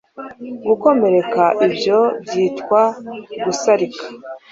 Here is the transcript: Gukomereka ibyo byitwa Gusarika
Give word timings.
Gukomereka 0.67 1.43
ibyo 1.67 1.99
byitwa 2.23 2.81
Gusarika 3.43 4.05